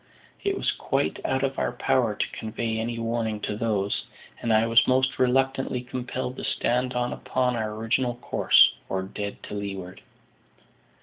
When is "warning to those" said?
2.97-4.05